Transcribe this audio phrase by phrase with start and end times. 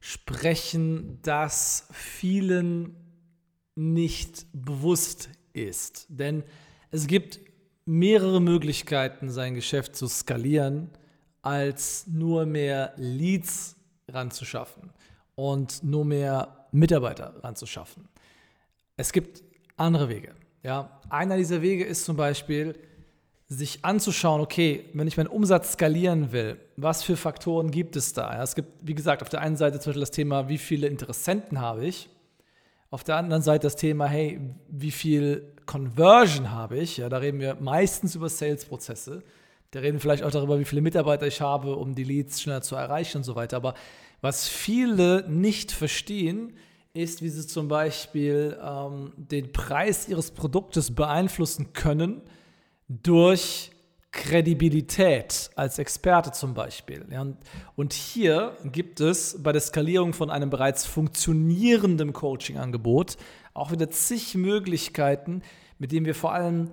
[0.00, 2.96] sprechen, das vielen
[3.74, 6.06] nicht bewusst ist.
[6.08, 6.42] Denn
[6.90, 7.40] es gibt
[7.84, 10.90] mehrere Möglichkeiten, sein Geschäft zu skalieren,
[11.42, 13.76] als nur mehr Leads
[14.08, 14.90] ranzuschaffen
[15.34, 18.08] und nur mehr Mitarbeiter ranzuschaffen.
[18.96, 19.42] Es gibt
[19.76, 20.34] andere Wege.
[20.62, 22.76] Ja, einer dieser Wege ist zum Beispiel,
[23.52, 28.40] sich anzuschauen, okay, wenn ich meinen Umsatz skalieren will, was für Faktoren gibt es da?
[28.40, 31.60] Es gibt, wie gesagt, auf der einen Seite zum Beispiel das Thema, wie viele Interessenten
[31.60, 32.08] habe ich.
[32.90, 36.98] Auf der anderen Seite das Thema, hey, wie viel Conversion habe ich?
[36.98, 39.24] Ja, da reden wir meistens über Sales-Prozesse.
[39.72, 42.62] Da reden wir vielleicht auch darüber, wie viele Mitarbeiter ich habe, um die Leads schneller
[42.62, 43.56] zu erreichen und so weiter.
[43.56, 43.74] Aber
[44.20, 46.54] was viele nicht verstehen,
[46.92, 52.22] ist, wie sie zum Beispiel ähm, den Preis ihres Produktes beeinflussen können–
[52.90, 53.70] durch
[54.10, 57.06] Kredibilität als Experte zum Beispiel.
[57.10, 57.24] Ja,
[57.76, 63.16] und, hier gibt es bei der Skalierung von einem bereits funktionierenden Coaching-Angebot
[63.54, 65.42] auch wieder zig Möglichkeiten,
[65.78, 66.72] mit denen wir vor allem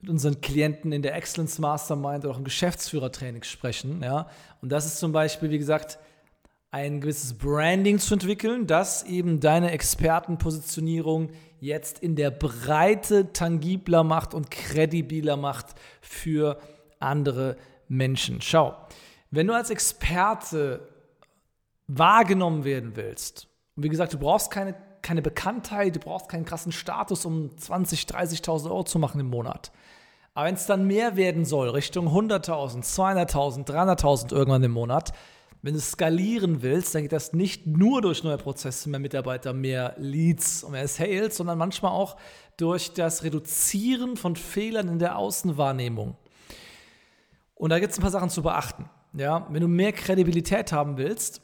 [0.00, 4.02] mit unseren Klienten in der Excellence Mastermind oder auch im Geschäftsführertraining sprechen.
[4.02, 4.28] Ja.
[4.60, 5.98] Und das ist zum Beispiel, wie gesagt,
[6.70, 14.34] ein gewisses Branding zu entwickeln, das eben deine Expertenpositionierung jetzt in der Breite tangibler macht
[14.34, 15.66] und kredibiler macht
[16.00, 16.58] für
[17.00, 17.56] andere
[17.88, 18.40] Menschen.
[18.40, 18.76] Schau,
[19.30, 20.88] wenn du als Experte
[21.88, 26.72] wahrgenommen werden willst, und wie gesagt, du brauchst keine, keine Bekanntheit, du brauchst keinen krassen
[26.72, 29.72] Status, um 20.000, 30.000 Euro zu machen im Monat.
[30.34, 35.12] Aber wenn es dann mehr werden soll, Richtung 100.000, 200.000, 300.000 irgendwann im Monat,
[35.62, 39.94] wenn du skalieren willst, dann geht das nicht nur durch neue Prozesse, mehr Mitarbeiter, mehr
[39.98, 42.16] Leads und mehr Sales, sondern manchmal auch
[42.56, 46.16] durch das Reduzieren von Fehlern in der Außenwahrnehmung.
[47.54, 48.88] Und da gibt es ein paar Sachen zu beachten.
[49.12, 51.42] Ja, wenn du mehr Kredibilität haben willst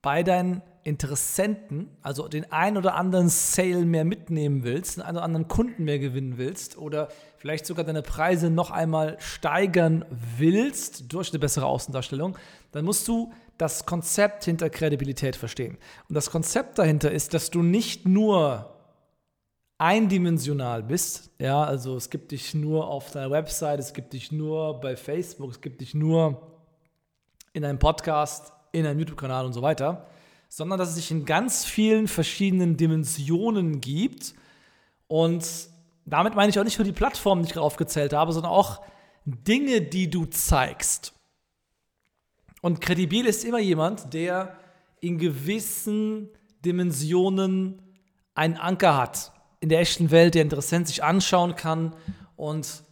[0.00, 5.24] bei deinen Interessenten, also den einen oder anderen Sale mehr mitnehmen willst, den einen oder
[5.24, 10.04] anderen Kunden mehr gewinnen willst oder vielleicht sogar deine Preise noch einmal steigern
[10.38, 12.36] willst durch eine bessere Außendarstellung,
[12.72, 13.32] dann musst du
[13.62, 15.78] das Konzept hinter Kredibilität verstehen.
[16.08, 18.74] Und das Konzept dahinter ist, dass du nicht nur
[19.78, 24.80] eindimensional bist, ja, also es gibt dich nur auf deiner Website, es gibt dich nur
[24.80, 26.42] bei Facebook, es gibt dich nur
[27.52, 30.08] in einem Podcast, in einem YouTube-Kanal und so weiter,
[30.48, 34.34] sondern dass es sich in ganz vielen verschiedenen Dimensionen gibt.
[35.06, 35.46] Und
[36.04, 38.82] damit meine ich auch nicht nur die Plattformen, die ich gerade aufgezählt habe, sondern auch
[39.24, 41.12] Dinge, die du zeigst.
[42.62, 44.56] Und kredibil ist immer jemand, der
[45.00, 46.30] in gewissen
[46.64, 47.82] Dimensionen
[48.34, 51.94] einen Anker hat in der echten Welt, der Interessent sich anschauen kann
[52.36, 52.82] und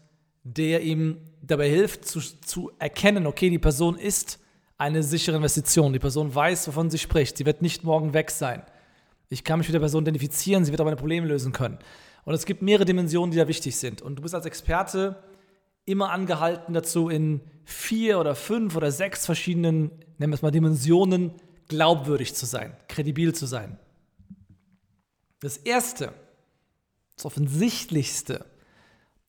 [0.44, 4.38] der ihm dabei hilft zu, zu erkennen, okay, die Person ist
[4.76, 5.92] eine sichere Investition.
[5.92, 7.36] Die Person weiß, wovon sie spricht.
[7.36, 8.62] Sie wird nicht morgen weg sein.
[9.28, 11.78] Ich kann mich mit der Person identifizieren, sie wird aber meine Probleme lösen können.
[12.24, 14.02] Und es gibt mehrere Dimensionen, die da wichtig sind.
[14.02, 15.16] Und du bist als Experte
[15.90, 21.32] immer angehalten dazu, in vier oder fünf oder sechs verschiedenen, nennen wir es mal, Dimensionen
[21.68, 23.78] glaubwürdig zu sein, kredibil zu sein.
[25.40, 26.12] Das erste,
[27.16, 28.44] das offensichtlichste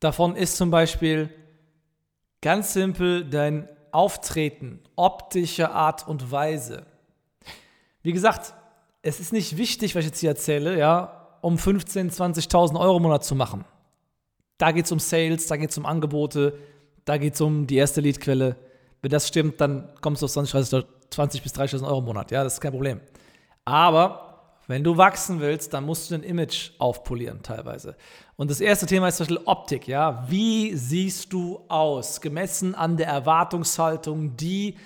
[0.00, 1.30] davon ist zum Beispiel
[2.40, 6.86] ganz simpel dein Auftreten, optische Art und Weise.
[8.02, 8.54] Wie gesagt,
[9.02, 13.02] es ist nicht wichtig, was ich jetzt hier erzähle, ja, um 15.000, 20.000 Euro im
[13.02, 13.64] Monat zu machen.
[14.62, 16.56] Da geht es um Sales, da geht es um Angebote,
[17.04, 18.54] da geht es um die erste Leadquelle.
[19.00, 22.30] Wenn das stimmt, dann kommst du auf 20, 30, 20 bis 30.000 Euro im Monat.
[22.30, 23.00] Ja, das ist kein Problem.
[23.64, 27.96] Aber wenn du wachsen willst, dann musst du dein Image aufpolieren teilweise.
[28.36, 29.88] Und das erste Thema ist zum Beispiel Optik.
[29.88, 30.24] Ja?
[30.28, 34.76] Wie siehst du aus, gemessen an der Erwartungshaltung, die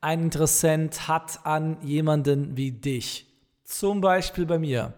[0.00, 3.26] ein Interessent hat an jemanden wie dich?
[3.64, 4.94] Zum Beispiel bei mir.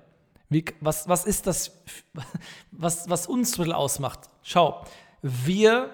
[0.49, 1.83] Wie, was, was ist das,
[2.71, 4.31] was, was uns ausmacht?
[4.43, 4.85] Schau,
[5.23, 5.91] wir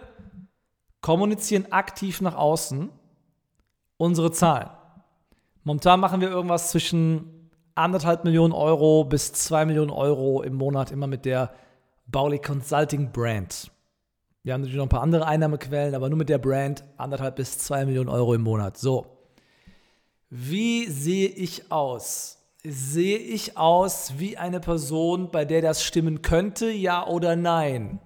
[1.01, 2.91] kommunizieren aktiv nach außen
[3.97, 4.71] unsere Zahlen.
[5.65, 11.06] Momentan machen wir irgendwas zwischen anderthalb Millionen Euro bis zwei Millionen Euro im Monat immer
[11.06, 11.53] mit der
[12.06, 13.71] Bauli Consulting Brand.
[14.43, 17.59] Wir haben natürlich noch ein paar andere Einnahmequellen, aber nur mit der Brand anderthalb bis
[17.59, 18.77] zwei Millionen Euro im Monat.
[18.77, 19.06] So.
[20.29, 22.44] Wie sehe ich aus?
[22.66, 28.00] Sehe ich aus wie eine Person, bei der das stimmen könnte, ja oder nein?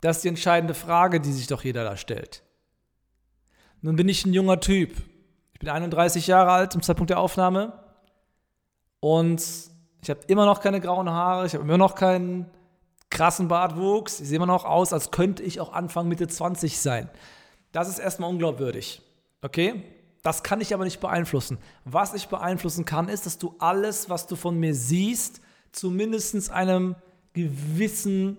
[0.00, 2.44] Das ist die entscheidende Frage, die sich doch jeder da stellt.
[3.80, 4.92] Nun bin ich ein junger Typ.
[5.52, 7.72] Ich bin 31 Jahre alt zum Zeitpunkt der Aufnahme
[9.00, 9.42] und
[10.02, 12.48] ich habe immer noch keine grauen Haare, ich habe immer noch keinen
[13.10, 14.20] krassen Bartwuchs.
[14.20, 17.10] Ich sehe immer noch aus, als könnte ich auch Anfang Mitte 20 sein.
[17.72, 19.02] Das ist erstmal unglaubwürdig.
[19.42, 19.82] Okay?
[20.22, 21.58] Das kann ich aber nicht beeinflussen.
[21.84, 25.40] Was ich beeinflussen kann, ist, dass du alles, was du von mir siehst,
[25.72, 26.96] zumindest einem
[27.32, 28.38] gewissen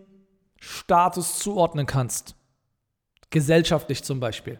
[0.59, 2.35] Status zuordnen kannst.
[3.29, 4.59] Gesellschaftlich zum Beispiel.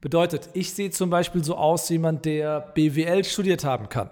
[0.00, 4.10] Bedeutet, ich sehe zum Beispiel so aus, jemand, der BWL studiert haben kann.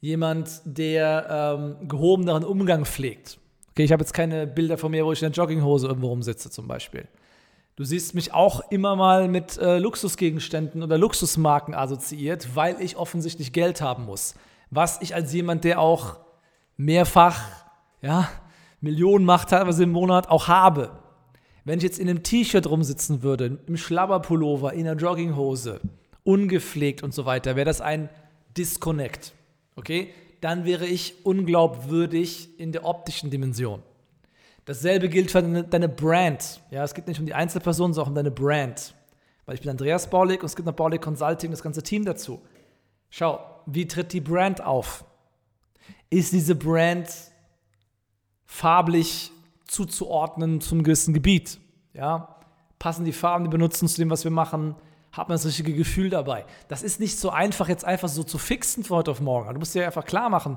[0.00, 3.38] Jemand, der ähm, gehobeneren Umgang pflegt.
[3.70, 6.50] Okay, ich habe jetzt keine Bilder von mir, wo ich in der Jogginghose irgendwo rumsitze
[6.50, 7.06] zum Beispiel.
[7.76, 13.52] Du siehst mich auch immer mal mit äh, Luxusgegenständen oder Luxusmarken assoziiert, weil ich offensichtlich
[13.52, 14.34] Geld haben muss.
[14.70, 16.18] Was ich als jemand, der auch
[16.76, 17.40] mehrfach,
[18.02, 18.28] ja,
[18.80, 20.90] Millionen macht teilweise im Monat, auch habe.
[21.64, 25.80] Wenn ich jetzt in einem T-Shirt rumsitzen würde, im Schlabberpullover, in einer Jogginghose,
[26.24, 28.08] ungepflegt und so weiter, wäre das ein
[28.56, 29.32] Disconnect.
[29.76, 30.12] Okay?
[30.40, 33.82] dann wäre ich unglaubwürdig in der optischen Dimension.
[34.70, 36.60] Dasselbe gilt für deine, deine Brand.
[36.70, 38.94] Ja, es geht nicht um die Einzelperson, sondern um deine Brand.
[39.44, 42.40] Weil ich bin Andreas Baulig und es gibt noch Baulig Consulting, das ganze Team dazu.
[43.08, 45.04] Schau, wie tritt die Brand auf?
[46.08, 47.08] Ist diese Brand
[48.46, 49.32] farblich
[49.66, 51.58] zuzuordnen zum gewissen Gebiet?
[51.92, 52.36] Ja?
[52.78, 54.76] Passen die Farben, die benutzen zu dem, was wir machen?
[55.10, 56.44] hat man das richtige Gefühl dabei.
[56.68, 59.52] Das ist nicht so einfach, jetzt einfach so zu fixen von heute auf morgen.
[59.52, 60.56] Du musst dir einfach klar machen,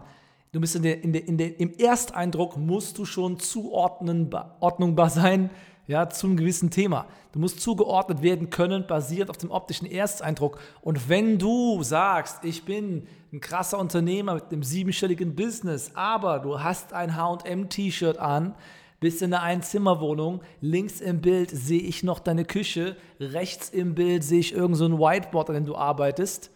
[0.53, 5.49] du bist in der, in der, in der, im Ersteindruck musst du schon zuordnungbar sein,
[5.85, 7.07] ja, zu einem gewissen Thema.
[7.33, 10.59] Du musst zugeordnet werden können, basiert auf dem optischen Ersteindruck.
[10.81, 16.61] Und wenn du sagst, ich bin ein krasser Unternehmer mit einem siebenstelligen Business, aber du
[16.61, 18.55] hast ein H&M-T-Shirt an,
[19.01, 24.23] bist in einer Einzimmerwohnung, links im Bild sehe ich noch deine Küche, rechts im Bild
[24.23, 26.52] sehe ich irgend so ein Whiteboard, an dem du arbeitest,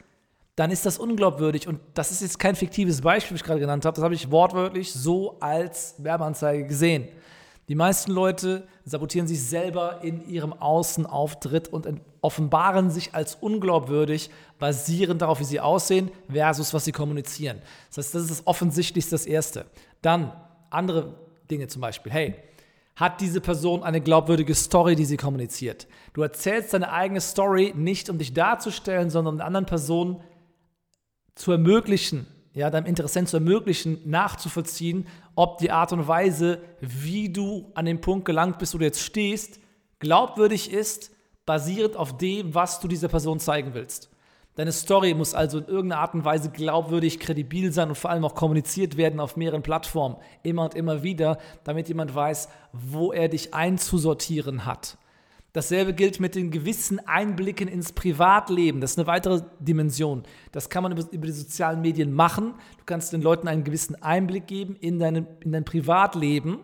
[0.57, 1.67] dann ist das unglaubwürdig.
[1.67, 4.31] Und das ist jetzt kein fiktives Beispiel, was ich gerade genannt habe, das habe ich
[4.31, 7.07] wortwörtlich so als Werbeanzeige gesehen.
[7.69, 11.87] Die meisten Leute sabotieren sich selber in ihrem Außenauftritt und
[12.21, 17.61] offenbaren sich als unglaubwürdig, basierend darauf, wie sie aussehen, versus was sie kommunizieren.
[17.89, 19.65] Das heißt, das ist das offensichtlichste, das Erste.
[20.01, 20.31] Dann
[20.71, 21.13] andere
[21.51, 22.11] Dinge zum Beispiel.
[22.11, 22.35] Hey,
[22.95, 25.87] hat diese Person eine glaubwürdige Story, die sie kommuniziert?
[26.13, 30.19] Du erzählst deine eigene Story nicht, um dich darzustellen, sondern um anderen Personen
[31.37, 37.71] zu ermöglichen, ja, deinem Interessent zu ermöglichen, nachzuvollziehen, ob die Art und Weise, wie du
[37.75, 39.59] an den Punkt gelangt bist, wo du jetzt stehst,
[39.99, 41.11] glaubwürdig ist,
[41.45, 44.09] basierend auf dem, was du dieser Person zeigen willst.
[44.55, 48.25] Deine Story muss also in irgendeiner Art und Weise glaubwürdig, kredibil sein und vor allem
[48.25, 53.29] auch kommuniziert werden auf mehreren Plattformen, immer und immer wieder, damit jemand weiß, wo er
[53.29, 54.97] dich einzusortieren hat.
[55.57, 58.79] Dasselbe gilt mit den gewissen Einblicken ins Privatleben.
[58.79, 60.21] Das ist eine weitere Dimension.
[60.51, 62.53] Das kann man über, über die sozialen Medien machen.
[62.77, 66.59] Du kannst den Leuten einen gewissen Einblick geben in, deine, in dein Privatleben.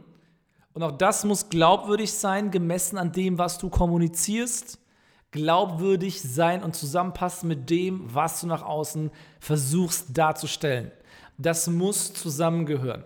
[0.73, 4.77] Und auch das muss glaubwürdig sein, gemessen an dem, was du kommunizierst
[5.31, 10.91] glaubwürdig sein und zusammenpassen mit dem, was du nach außen versuchst darzustellen.
[11.39, 13.03] Das muss zusammengehören.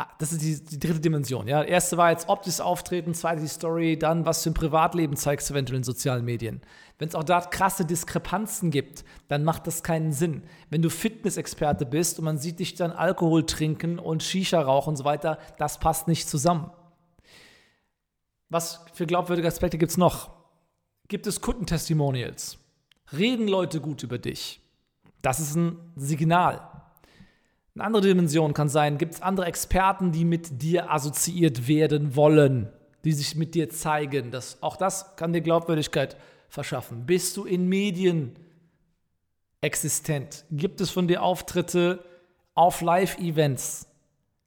[0.00, 1.48] Ah, das ist die, die, dritte Dimension.
[1.48, 1.62] Ja.
[1.62, 5.54] Erste war jetzt optisches Auftreten, zweite die Story, dann was für ein Privatleben zeigst du
[5.54, 6.62] eventuell in sozialen Medien.
[6.98, 10.44] Wenn es auch da krasse Diskrepanzen gibt, dann macht das keinen Sinn.
[10.70, 14.96] Wenn du Fitnessexperte bist und man sieht dich dann Alkohol trinken und Shisha rauchen und
[14.96, 16.70] so weiter, das passt nicht zusammen.
[18.48, 20.38] Was für glaubwürdige Aspekte gibt es noch?
[21.08, 22.58] gibt es Kundentestimonials.
[23.12, 24.60] Reden Leute gut über dich.
[25.22, 26.67] Das ist ein Signal.
[27.78, 32.72] Eine andere Dimension kann sein, gibt es andere Experten, die mit dir assoziiert werden wollen,
[33.04, 34.32] die sich mit dir zeigen.
[34.32, 36.16] Das, auch das kann dir Glaubwürdigkeit
[36.48, 37.06] verschaffen.
[37.06, 38.34] Bist du in Medien
[39.60, 40.44] existent?
[40.50, 42.04] Gibt es von dir Auftritte
[42.56, 43.86] auf Live-Events?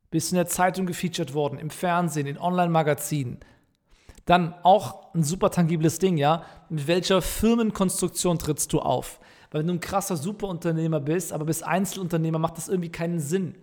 [0.09, 3.39] Bist du in der Zeitung gefeatured worden, im Fernsehen, in Online-Magazinen?
[4.25, 6.43] Dann auch ein super tangibles Ding, ja.
[6.67, 9.21] Mit welcher Firmenkonstruktion trittst du auf?
[9.51, 13.55] Weil wenn du ein krasser Superunternehmer bist, aber bist Einzelunternehmer, macht das irgendwie keinen Sinn.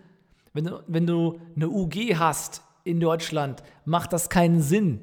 [0.53, 5.01] Wenn du, wenn du eine UG hast in Deutschland, macht das keinen Sinn.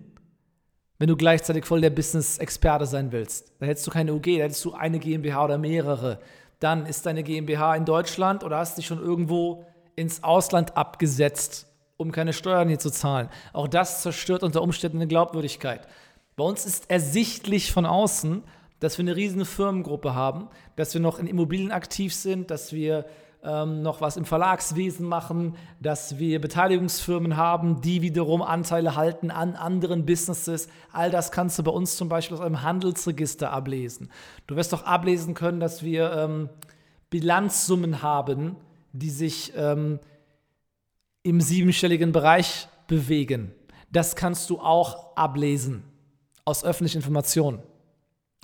[0.97, 3.51] wenn du gleichzeitig voll der Business-Experte sein willst.
[3.59, 6.19] Da hättest du keine UG, da hättest du eine GmbH oder mehrere.
[6.59, 9.65] Dann ist deine GmbH in Deutschland oder hast dich schon irgendwo
[9.95, 13.29] ins Ausland abgesetzt, um keine Steuern hier zu zahlen.
[13.53, 15.87] Auch das zerstört unter Umständen eine Glaubwürdigkeit.
[16.37, 18.43] Bei uns ist ersichtlich von außen,
[18.79, 23.05] dass wir eine riesige Firmengruppe haben, dass wir noch in Immobilien aktiv sind, dass wir
[23.45, 29.55] ähm, noch was im Verlagswesen machen, dass wir Beteiligungsfirmen haben, die wiederum Anteile halten an
[29.55, 30.67] anderen Businesses.
[30.91, 34.09] All das kannst du bei uns zum Beispiel aus einem Handelsregister ablesen.
[34.47, 36.49] Du wirst doch ablesen können, dass wir ähm,
[37.09, 38.55] Bilanzsummen haben,
[38.93, 39.99] die sich ähm,
[41.23, 43.53] im siebenstelligen Bereich bewegen.
[43.91, 45.83] Das kannst du auch ablesen
[46.45, 47.59] aus öffentlichen Informationen.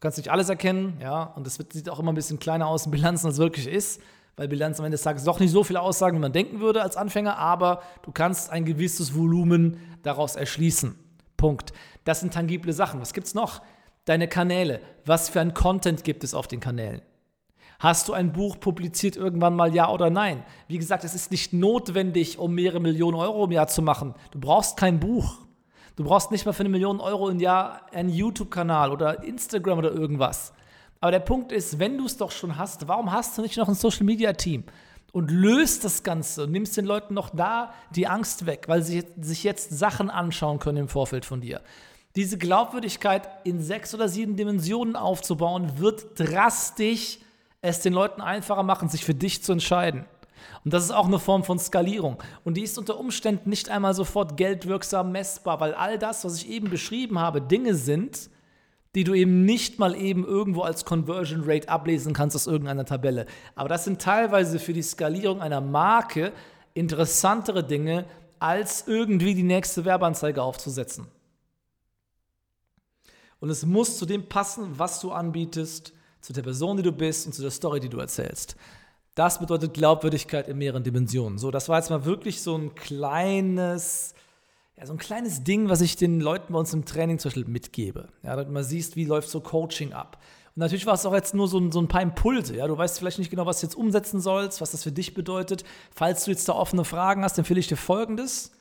[0.02, 2.86] Du kannst nicht alles erkennen, ja, und es sieht auch immer ein bisschen kleiner aus
[2.86, 4.02] in Bilanzen, als es wirklich ist
[4.36, 6.82] weil Bilanz am Ende des Tages doch nicht so viele Aussagen, wie man denken würde
[6.82, 10.96] als Anfänger, aber du kannst ein gewisses Volumen daraus erschließen.
[11.38, 11.74] Punkt.
[12.06, 13.02] Das sind tangible Sachen.
[13.02, 13.62] Was gibt es noch?
[14.06, 14.82] Deine Kanäle.
[15.06, 17.02] Was für ein Content gibt es auf den Kanälen?
[17.80, 20.44] Hast du ein Buch publiziert irgendwann mal, ja oder nein?
[20.68, 24.14] Wie gesagt, es ist nicht notwendig, um mehrere Millionen Euro im Jahr zu machen.
[24.32, 25.38] Du brauchst kein Buch.
[26.02, 29.92] Du brauchst nicht mal für eine Million Euro im Jahr einen YouTube-Kanal oder Instagram oder
[29.92, 30.52] irgendwas.
[31.00, 33.68] Aber der Punkt ist, wenn du es doch schon hast, warum hast du nicht noch
[33.68, 34.64] ein Social Media Team?
[35.12, 39.04] Und löst das Ganze und nimmst den Leuten noch da die Angst weg, weil sie
[39.20, 41.62] sich jetzt Sachen anschauen können im Vorfeld von dir.
[42.16, 47.20] Diese Glaubwürdigkeit in sechs oder sieben Dimensionen aufzubauen, wird drastisch
[47.62, 50.06] es den Leuten einfacher machen, sich für dich zu entscheiden.
[50.64, 52.22] Und das ist auch eine Form von Skalierung.
[52.44, 56.50] Und die ist unter Umständen nicht einmal sofort geldwirksam messbar, weil all das, was ich
[56.50, 58.30] eben beschrieben habe, Dinge sind,
[58.96, 63.26] die du eben nicht mal eben irgendwo als Conversion Rate ablesen kannst aus irgendeiner Tabelle.
[63.56, 66.34] Aber das sind teilweise für die Skalierung einer Marke
[66.74, 68.06] interessantere Dinge,
[68.40, 71.08] als irgendwie die nächste Werbeanzeige aufzusetzen.
[73.40, 77.26] Und es muss zu dem passen, was du anbietest, zu der Person, die du bist
[77.26, 78.56] und zu der Story, die du erzählst.
[79.16, 81.38] Das bedeutet Glaubwürdigkeit in mehreren Dimensionen.
[81.38, 84.14] So, das war jetzt mal wirklich so ein kleines
[84.82, 87.46] ja, so ein kleines Ding, was ich den Leuten bei uns im Training zum Beispiel
[87.46, 88.10] mitgebe.
[88.24, 90.18] Ja, damit man siehst, wie läuft so Coaching ab.
[90.56, 92.56] Und natürlich war es auch jetzt nur so ein, so ein paar Impulse.
[92.56, 92.68] Ja?
[92.68, 95.64] Du weißt vielleicht nicht genau, was du jetzt umsetzen sollst, was das für dich bedeutet.
[95.94, 98.54] Falls du jetzt da offene Fragen hast, empfehle ich dir folgendes.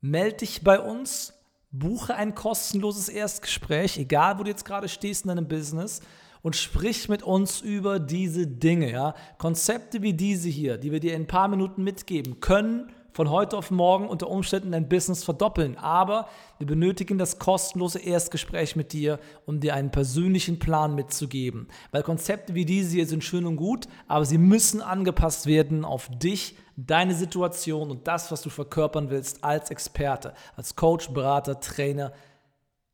[0.00, 1.34] Meld dich bei uns,
[1.72, 6.02] buche ein kostenloses Erstgespräch, egal wo du jetzt gerade stehst in deinem Business
[6.44, 8.92] und sprich mit uns über diese Dinge.
[8.92, 9.14] Ja?
[9.38, 13.56] Konzepte wie diese hier, die wir dir in ein paar Minuten mitgeben, können von heute
[13.56, 15.78] auf morgen unter Umständen dein Business verdoppeln.
[15.78, 21.68] Aber wir benötigen das kostenlose Erstgespräch mit dir, um dir einen persönlichen Plan mitzugeben.
[21.92, 26.10] Weil Konzepte wie diese hier sind schön und gut, aber sie müssen angepasst werden auf
[26.10, 32.12] dich, deine Situation und das, was du verkörpern willst als Experte, als Coach, Berater, Trainer,